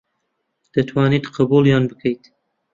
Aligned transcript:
دەتوانیت 0.73 1.25
قبووڵیان 1.35 1.83
بکەیت 1.89 2.23